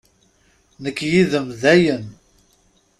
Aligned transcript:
Nekk 0.83 0.99
yid-m, 1.11 1.47
dayen! 1.61 2.05